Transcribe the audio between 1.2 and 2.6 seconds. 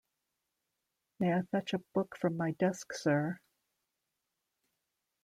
I fetch a book from my